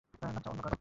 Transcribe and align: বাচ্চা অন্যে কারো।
বাচ্চা 0.21 0.49
অন্যে 0.51 0.63
কারো। 0.65 0.77